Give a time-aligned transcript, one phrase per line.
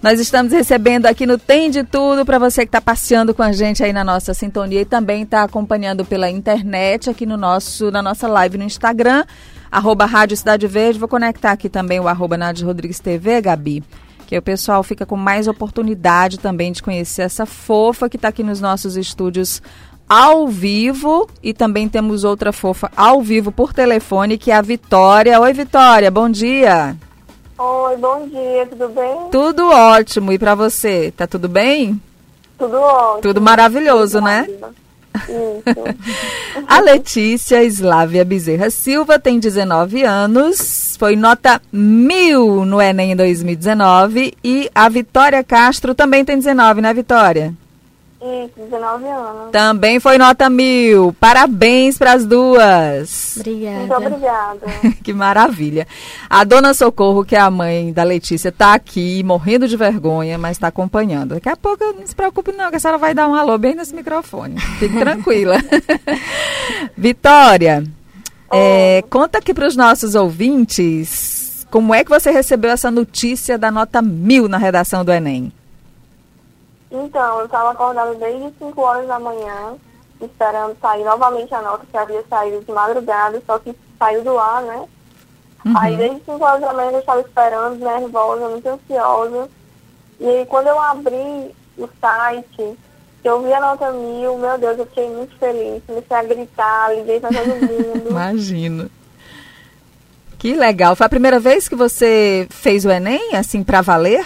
[0.00, 3.50] Nós estamos recebendo aqui no Tem de Tudo para você que está passeando com a
[3.50, 8.00] gente aí na nossa sintonia e também está acompanhando pela internet aqui no nosso, na
[8.00, 9.24] nossa live no Instagram,
[9.68, 11.00] arroba Rádio Cidade Verde.
[11.00, 13.82] Vou conectar aqui também o arroba Nádia Rodrigues TV, Gabi,
[14.24, 18.44] que o pessoal fica com mais oportunidade também de conhecer essa fofa que está aqui
[18.44, 19.60] nos nossos estúdios
[20.08, 25.40] ao vivo e também temos outra fofa ao vivo por telefone, que é a Vitória.
[25.40, 26.96] Oi, Vitória, bom dia.
[27.60, 29.16] Oi, bom dia, tudo bem?
[29.32, 30.32] Tudo ótimo.
[30.32, 32.00] E para você, tá tudo bem?
[32.56, 33.22] Tudo ótimo.
[33.22, 34.46] Tudo maravilhoso, né?
[35.28, 35.64] Isso.
[36.68, 44.34] A Letícia Slávia Bezerra Silva tem 19 anos, foi nota mil no Enem em 2019
[44.44, 47.52] e a Vitória Castro também tem 19, né, Vitória?
[48.20, 49.52] Isso, 19 anos.
[49.52, 51.14] Também foi nota mil.
[51.20, 53.34] Parabéns para as duas.
[53.36, 53.96] Muito Obrigada.
[53.96, 54.66] obrigada.
[55.04, 55.86] que maravilha.
[56.28, 60.56] A dona Socorro, que é a mãe da Letícia, está aqui morrendo de vergonha, mas
[60.56, 61.36] está acompanhando.
[61.36, 63.76] Daqui a pouco, não se preocupe não, que a senhora vai dar um alô bem
[63.76, 64.58] nesse microfone.
[64.80, 65.54] Fique tranquila.
[66.98, 67.84] Vitória,
[68.50, 73.70] é, conta aqui para os nossos ouvintes como é que você recebeu essa notícia da
[73.70, 75.52] nota mil na redação do Enem.
[76.90, 79.76] Então, eu estava acordada desde 5 horas da manhã,
[80.20, 84.62] esperando sair novamente a nota que havia saído de madrugada, só que saiu do ar,
[84.62, 84.88] né?
[85.76, 89.48] Aí desde 5 horas da manhã eu estava esperando, nervosa, muito ansiosa.
[90.20, 92.78] E aí quando eu abri o site,
[93.22, 95.82] eu vi a nota mil, meu Deus, eu fiquei muito feliz.
[95.86, 98.08] Comecei a gritar, liguei para todo mundo.
[98.10, 98.90] Imagino.
[100.38, 100.94] Que legal.
[100.94, 104.24] Foi a primeira vez que você fez o Enem, assim, para valer?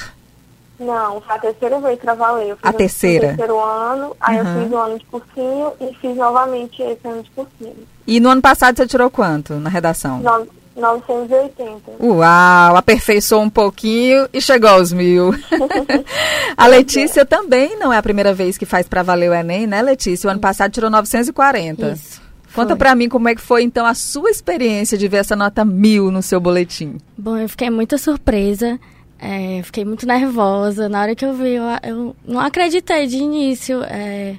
[0.85, 2.49] Não, foi a terceira vez para valer.
[2.49, 3.27] Eu fiz A o terceira?
[3.29, 4.47] terceiro ano, aí Uhum.
[4.57, 7.77] eu fiz o ano de cursinho e fiz novamente esse ano de cursinho.
[8.07, 10.19] E no ano passado você tirou quanto na redação?
[10.19, 11.93] No- 980.
[12.01, 15.33] Uau, aperfeiçoou um pouquinho e chegou aos mil.
[16.57, 19.83] a Letícia também não é a primeira vez que faz para valer o Enem, né,
[19.83, 20.29] Letícia?
[20.29, 21.91] O ano passado tirou 940.
[21.93, 22.21] Isso.
[22.55, 25.65] Conta para mim como é que foi, então, a sua experiência de ver essa nota
[25.65, 26.99] mil no seu boletim.
[27.17, 28.79] Bom, eu fiquei muito surpresa,
[29.23, 30.89] é, fiquei muito nervosa.
[30.89, 34.35] Na hora que eu vi, eu, eu não acreditei de início, é,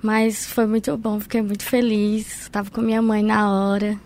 [0.00, 2.42] mas foi muito bom, fiquei muito feliz.
[2.42, 3.98] Estava com minha mãe na hora,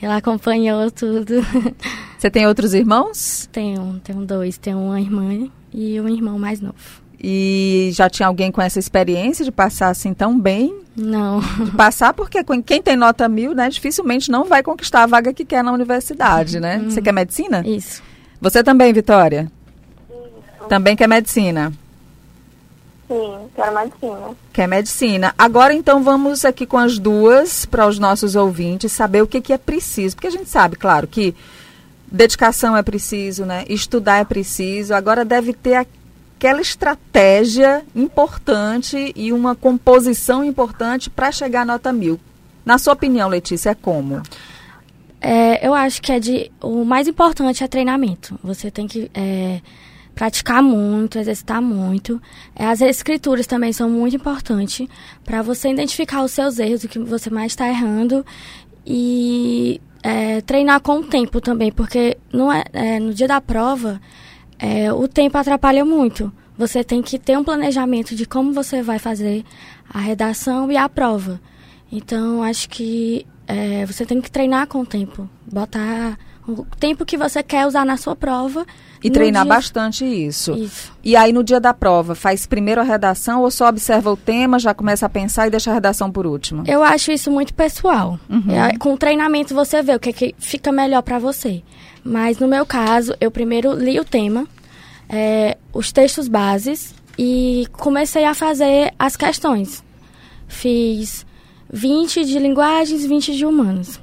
[0.00, 1.34] ela acompanhou tudo.
[2.16, 3.46] Você tem outros irmãos?
[3.52, 6.74] tenho, tenho dois, tenho uma irmã e um irmão mais novo.
[7.20, 10.82] E já tinha alguém com essa experiência de passar assim tão bem?
[10.96, 15.32] Não, De passar porque quem tem nota mil, né, dificilmente não vai conquistar a vaga
[15.34, 16.78] que quer na universidade, né?
[16.88, 17.62] Você quer medicina?
[17.66, 18.02] isso.
[18.40, 19.50] Você também, Vitória?
[20.68, 21.72] Também quer medicina?
[23.08, 24.36] Sim, quero medicina.
[24.52, 25.34] Quer medicina.
[25.38, 29.52] Agora, então, vamos aqui com as duas para os nossos ouvintes saber o que, que
[29.52, 30.14] é preciso.
[30.14, 31.34] Porque a gente sabe, claro, que
[32.10, 33.64] dedicação é preciso, né?
[33.68, 34.92] Estudar é preciso.
[34.92, 42.20] Agora deve ter aquela estratégia importante e uma composição importante para chegar à nota mil.
[42.64, 44.22] Na sua opinião, Letícia, é como?
[45.20, 48.38] É, eu acho que é de o mais importante é treinamento.
[48.44, 49.60] Você tem que é,
[50.18, 52.20] praticar muito, exercitar muito.
[52.56, 54.88] É, as escrituras também são muito importantes
[55.24, 58.26] para você identificar os seus erros, o que você mais está errando
[58.84, 64.00] e é, treinar com o tempo também, porque não é, é, no dia da prova
[64.58, 66.32] é, o tempo atrapalha muito.
[66.56, 69.44] Você tem que ter um planejamento de como você vai fazer
[69.88, 71.40] a redação e a prova.
[71.92, 75.30] Então, acho que é, você tem que treinar com o tempo.
[75.46, 76.18] Botar
[76.48, 78.64] o tempo que você quer usar na sua prova.
[79.04, 80.52] E treinar dia- bastante isso.
[80.54, 80.92] Isso.
[81.04, 84.58] E aí, no dia da prova, faz primeiro a redação ou só observa o tema,
[84.58, 86.64] já começa a pensar e deixa a redação por último?
[86.66, 88.18] Eu acho isso muito pessoal.
[88.48, 91.62] É, com o treinamento você vê o que, que fica melhor para você.
[92.02, 94.46] Mas no meu caso, eu primeiro li o tema,
[95.08, 99.84] é, os textos bases e comecei a fazer as questões.
[100.46, 101.26] Fiz
[101.72, 104.00] 20 de linguagens, 20 de humanos.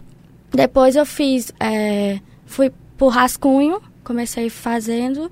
[0.53, 5.31] Depois eu fiz, é, fui por rascunho, comecei fazendo,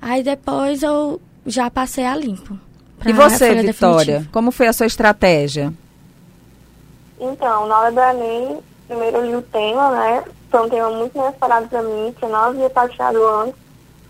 [0.00, 2.58] aí depois eu já passei a limpo.
[3.04, 3.62] E você, Vitória?
[3.62, 4.32] definitiva.
[4.32, 5.72] Como foi a sua estratégia?
[7.18, 10.24] Então, na hora do Enem, primeiro eu li o tema, né?
[10.50, 13.54] Foi um tema muito inesperado para mim, que eu não havia praticado antes,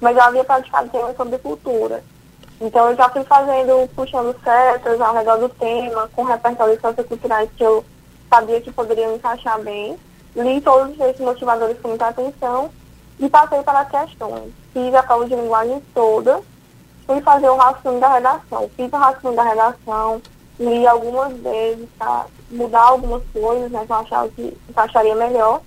[0.01, 2.03] mas eu havia praticado tema sobre cultura.
[2.61, 7.65] Então, eu já fui fazendo, puxando setas ao redor do tema, com repertórios socioculturais que
[7.65, 7.85] eu
[8.33, 9.97] sabia que poderiam encaixar bem.
[10.35, 12.71] Li todos esses motivadores com muita atenção
[13.19, 14.53] e passei para as questões.
[14.73, 16.41] Fiz a prova de linguagem toda,
[17.07, 18.71] fui fazer o rascunho da redação.
[18.75, 20.23] Fiz o rascunho da redação,
[20.59, 25.61] li algumas vezes para mudar algumas coisas, né, que eu achava que encaixaria melhor.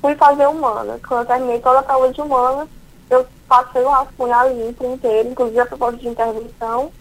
[0.00, 1.00] Fui fazer humanas.
[1.06, 2.68] Quando eu terminei toda a prova de humanas,
[3.10, 6.92] eu passei o rascunho ali inteiro, inclusive a proposta de intervenção,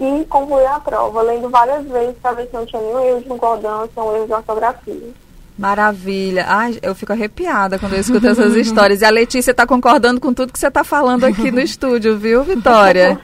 [0.00, 3.28] e concluí a prova, lendo várias vezes para ver se não tinha nenhum erro de
[3.28, 5.12] concordância, um erro de ortografia.
[5.58, 6.44] Maravilha.
[6.46, 9.02] Ai, eu fico arrepiada quando eu escuto essas histórias.
[9.02, 12.44] E a Letícia está concordando com tudo que você está falando aqui no estúdio, viu,
[12.44, 13.18] Vitória?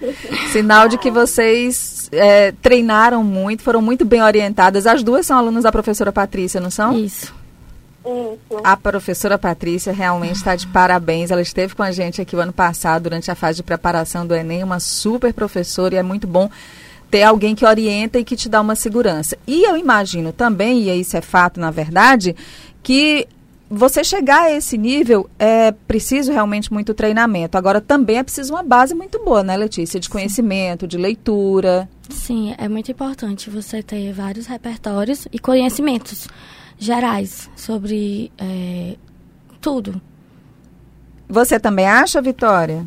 [0.50, 4.86] Sinal de que vocês é, treinaram muito, foram muito bem orientadas.
[4.86, 6.98] As duas são alunas da professora Patrícia, não são?
[6.98, 7.32] Isso.
[8.04, 8.60] Isso.
[8.62, 11.30] A professora Patrícia realmente está de parabéns.
[11.30, 14.34] Ela esteve com a gente aqui o ano passado, durante a fase de preparação do
[14.34, 16.50] Enem, uma super professora e é muito bom
[17.14, 19.38] ter alguém que orienta e que te dá uma segurança.
[19.46, 22.34] E eu imagino também, e isso é fato na verdade,
[22.82, 23.28] que
[23.70, 27.56] você chegar a esse nível é preciso realmente muito treinamento.
[27.56, 30.00] Agora também é preciso uma base muito boa, né, Letícia?
[30.00, 31.88] De conhecimento, de leitura.
[32.10, 36.26] Sim, é muito importante você ter vários repertórios e conhecimentos
[36.76, 38.96] gerais sobre é,
[39.60, 40.02] tudo.
[41.28, 42.84] Você também acha, Vitória?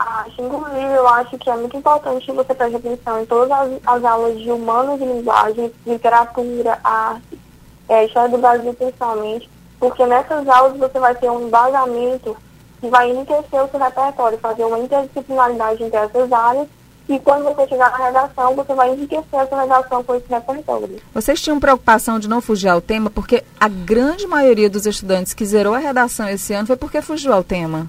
[0.00, 4.04] Acho, inclusive, eu acho que é muito importante você prestar atenção em todas as, as
[4.04, 7.38] aulas de humanos e linguagem, literatura, arte,
[7.86, 12.34] é, história do Brasil principalmente, porque nessas aulas você vai ter um embasamento
[12.80, 16.66] que vai enriquecer o seu repertório, fazer uma interdisciplinaridade entre essas áreas
[17.06, 20.98] e quando você chegar na redação, você vai enriquecer a sua redação com esse repertório.
[21.12, 25.44] Vocês tinham preocupação de não fugir ao tema, porque a grande maioria dos estudantes que
[25.44, 27.86] zerou a redação esse ano foi porque fugiu ao tema.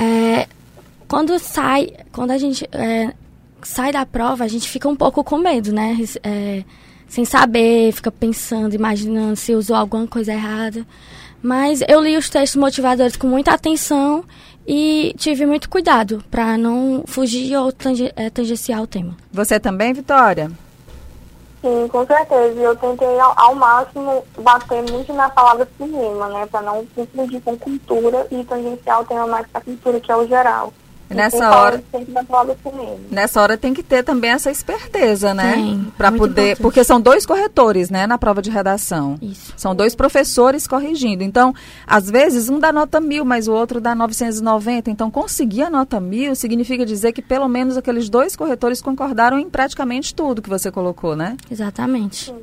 [0.00, 0.46] É,
[1.12, 3.12] quando sai, quando a gente é,
[3.62, 5.94] sai da prova, a gente fica um pouco com medo, né?
[6.22, 6.64] É,
[7.06, 10.86] sem saber, fica pensando, imaginando se usou alguma coisa errada.
[11.42, 14.24] Mas eu li os textos motivadores com muita atenção
[14.66, 19.14] e tive muito cuidado para não fugir ou tange, é, tangenciar o tema.
[19.30, 20.50] Você também, Vitória?
[21.60, 22.58] Sim, com certeza.
[22.58, 26.46] Eu tentei ao, ao máximo bater muito na palavra cinema, né?
[26.46, 30.26] Para não confundir com cultura e tangenciar o tema mais para cultura, que é o
[30.26, 30.72] geral.
[31.14, 31.82] Nessa hora,
[33.10, 35.80] nessa hora tem que ter também essa esperteza, né?
[35.96, 36.62] Para poder, importante.
[36.62, 39.18] porque são dois corretores, né, na prova de redação.
[39.20, 39.52] Isso.
[39.56, 41.22] São dois professores corrigindo.
[41.22, 41.54] Então,
[41.86, 44.90] às vezes um dá nota mil, mas o outro dá 990.
[44.90, 49.48] Então, conseguir a nota mil significa dizer que pelo menos aqueles dois corretores concordaram em
[49.48, 51.36] praticamente tudo que você colocou, né?
[51.50, 52.26] Exatamente.
[52.26, 52.36] Sim,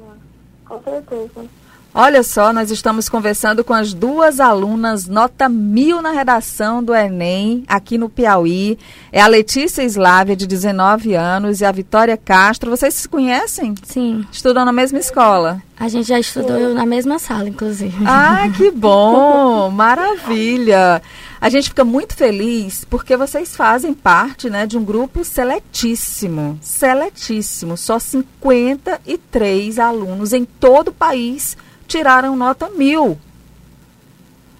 [0.65, 1.45] com certeza.
[1.93, 7.63] Olha só, nós estamos conversando com as duas alunas, nota mil na redação do Enem,
[7.67, 8.77] aqui no Piauí.
[9.11, 12.69] É a Letícia Slávia, de 19 anos, e a Vitória Castro.
[12.69, 13.73] Vocês se conhecem?
[13.83, 14.23] Sim.
[14.31, 15.63] Estudam na mesma escola?
[15.79, 18.03] A gente já estudou na mesma sala, inclusive.
[18.05, 19.71] Ah, que bom!
[19.71, 21.01] Maravilha!
[21.41, 26.59] A gente fica muito feliz porque vocês fazem parte né, de um grupo seletíssimo.
[26.61, 27.77] Seletíssimo.
[27.77, 31.57] Só 53 alunos em todo o país
[31.89, 33.17] tiraram nota mil.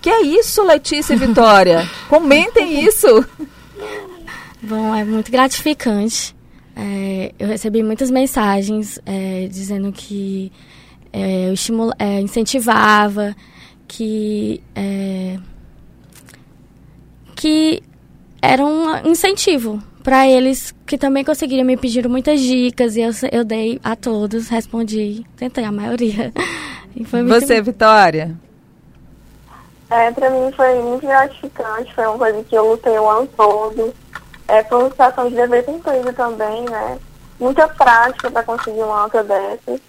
[0.02, 1.90] Que é isso, Letícia e Vitória?
[2.10, 3.26] Comentem isso.
[4.62, 6.36] Bom, é muito gratificante.
[6.76, 10.52] É, eu recebi muitas mensagens é, dizendo que
[11.12, 13.36] é, eu estimula, é, incentivava,
[13.88, 15.38] que é,
[17.36, 17.84] que
[18.42, 23.44] era um incentivo para eles que também conseguiram me pedir muitas dicas e eu, eu
[23.44, 26.32] dei a todos, respondi, tentei a maioria.
[26.96, 27.24] Você,
[27.56, 27.64] muito...
[27.66, 28.36] Vitória?
[29.90, 33.94] É, pra mim foi muito gratificante, foi uma coisa que eu lutei o ano todo.
[34.48, 36.98] É, foi uma situação de dever cumprido também, né?
[37.40, 39.80] Muita prática para conseguir uma nota dessas.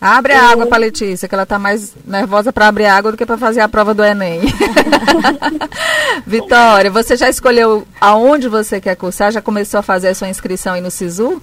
[0.00, 3.24] Abre a água para Letícia, que ela está mais nervosa para abrir água do que
[3.24, 4.40] para fazer a prova do Enem.
[6.26, 9.30] Vitória, você já escolheu aonde você quer cursar?
[9.30, 11.40] Já começou a fazer a sua inscrição aí no SISU?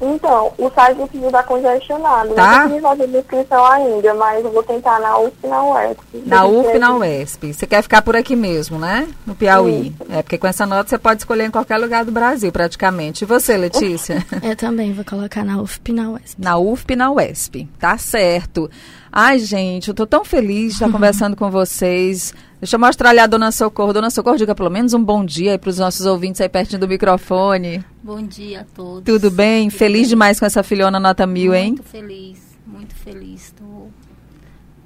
[0.00, 2.34] Então, o site do está congestionado.
[2.34, 2.52] Tá?
[2.52, 6.22] Não consegui fazer inscrição ainda, mas eu vou tentar na UF e na UESP.
[6.26, 7.54] Na UF e na UESP.
[7.54, 9.08] Você quer ficar por aqui mesmo, né?
[9.26, 9.84] No Piauí.
[9.84, 9.96] Sim.
[10.10, 13.24] É, porque com essa nota você pode escolher em qualquer lugar do Brasil, praticamente.
[13.24, 14.24] E você, Letícia?
[14.42, 16.42] eu também vou colocar na UFP e na UESP.
[16.42, 17.68] Na UFP e na UESP.
[17.78, 18.70] Tá certo.
[19.12, 22.34] Ai, gente, eu tô tão feliz de estar conversando com vocês.
[22.64, 23.92] Deixa eu mostrar ali a Dona Socorro.
[23.92, 26.80] Dona Socorro, diga pelo menos um bom dia aí para os nossos ouvintes aí pertinho
[26.80, 27.84] do microfone.
[28.02, 29.04] Bom dia a todos.
[29.04, 29.68] Tudo bem?
[29.68, 30.08] Tudo feliz bem.
[30.08, 31.68] demais com essa filhona nota mil, muito hein?
[31.72, 33.54] Muito feliz, muito feliz.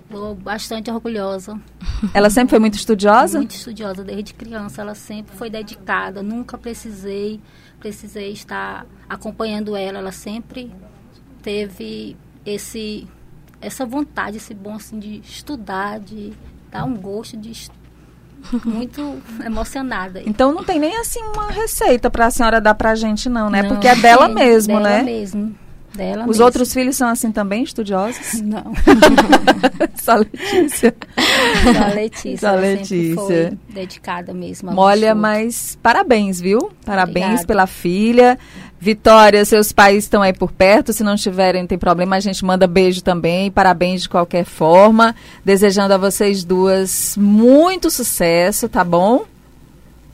[0.08, 1.56] Estou bastante orgulhosa.
[2.12, 3.38] Ela sempre foi muito estudiosa?
[3.38, 4.82] Muito estudiosa desde criança.
[4.82, 6.20] Ela sempre foi dedicada.
[6.20, 7.40] Nunca precisei,
[7.78, 9.98] precisei estar acompanhando ela.
[9.98, 10.74] Ela sempre
[11.44, 13.06] teve esse
[13.60, 16.32] essa vontade, esse bom assim de estudar, de
[16.70, 17.68] dá um gosto de
[18.64, 20.22] muito emocionada.
[20.24, 23.62] Então não tem nem assim uma receita para a senhora dar para gente não, né?
[23.62, 25.02] Não, Porque é dela mesmo, dela né?
[25.02, 25.54] mesmo.
[25.94, 26.44] Dela Os mesmo.
[26.44, 28.40] outros filhos são assim também, estudiosos?
[28.42, 28.72] Não.
[30.00, 30.94] Só Letícia.
[31.64, 32.38] Só Letícia.
[32.38, 33.58] Só Letícia.
[33.68, 34.70] dedicada mesmo.
[34.76, 35.20] Olha, estudo.
[35.20, 36.70] mas parabéns, viu?
[36.84, 37.46] Parabéns Obrigada.
[37.46, 38.38] pela filha.
[38.80, 40.92] Vitória, seus pais estão aí por perto.
[40.92, 42.16] Se não estiverem, não tem problema.
[42.16, 43.50] A gente manda beijo também.
[43.50, 45.16] Parabéns de qualquer forma.
[45.44, 49.24] Desejando a vocês duas muito sucesso, tá bom?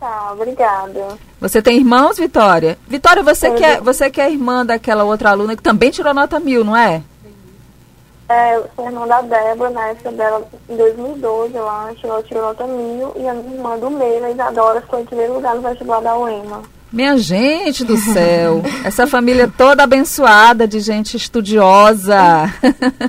[0.04, 1.16] Tá, obrigada.
[1.40, 2.76] Você tem irmãos, Vitória?
[2.86, 3.56] Vitória, você Tenho.
[3.56, 6.76] que, é, você que é irmã daquela outra aluna que também tirou nota mil, não
[6.76, 7.00] é?
[8.28, 12.42] É, eu sou irmã da Débora, na época dela, em 2012, eu acho, ela tirou
[12.42, 15.62] nota mil, e a minha irmã do meio, a Isadora, ficou em primeiro lugar no
[15.62, 16.60] vestibular da UEMA.
[16.92, 22.52] Minha gente do céu, essa família toda abençoada de gente estudiosa.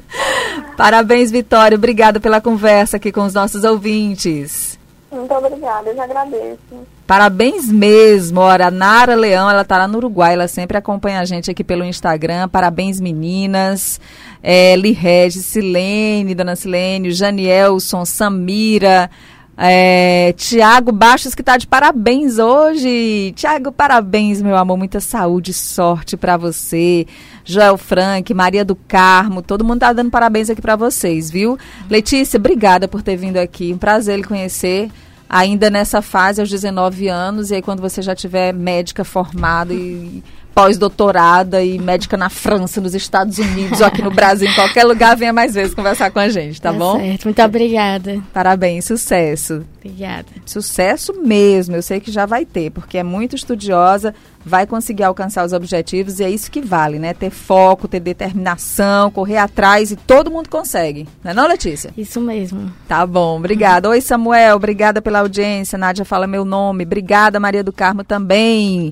[0.78, 1.76] Parabéns, Vitória.
[1.76, 4.80] Obrigada pela conversa aqui com os nossos ouvintes.
[5.16, 6.60] Muito obrigada, eu já agradeço.
[7.08, 8.40] Parabéns mesmo.
[8.40, 11.84] Ora, Nara Leão, ela tá lá no Uruguai, ela sempre acompanha a gente aqui pelo
[11.84, 12.50] Instagram.
[12.50, 14.00] Parabéns, meninas.
[14.42, 19.10] É, Li Regis, Silene, Dona Silene, Janielson, Samira,
[19.58, 23.34] é, Tiago Bastos, que tá de parabéns hoje.
[23.36, 24.78] Tiago, parabéns, meu amor.
[24.78, 27.08] Muita saúde e sorte para você.
[27.46, 31.58] Joel Frank, Maria do Carmo, todo mundo tá dando parabéns aqui para vocês, viu?
[31.90, 33.72] Letícia, obrigada por ter vindo aqui.
[33.72, 34.90] Um prazer lhe conhecer
[35.30, 40.24] ainda nessa fase, aos 19 anos, e aí quando você já tiver médica formada e
[40.56, 45.18] pós-doutorada e médica na França, nos Estados Unidos, ou aqui no Brasil, em qualquer lugar,
[45.18, 46.98] venha mais vezes conversar com a gente, tá, bom?
[46.98, 47.26] Certo.
[47.26, 48.24] Muito obrigada.
[48.34, 49.66] Parabéns, sucesso.
[49.84, 50.26] Obrigada.
[50.46, 55.46] Sucesso mesmo, eu sei que já vai ter, porque é muito estudiosa, vai conseguir alcançar
[55.46, 57.14] os objetivos e é isso que vale, né?
[57.14, 61.08] Ter foco, ter determinação, correr atrás e todo mundo consegue.
[61.24, 61.92] Não é não, Letícia?
[61.98, 62.72] Isso mesmo.
[62.88, 63.90] Tá bom, obrigada.
[63.90, 65.78] Oi, Samuel, obrigada pela audiência.
[65.78, 66.84] Nádia fala meu nome.
[66.84, 68.84] Obrigada, Maria do Carmo também.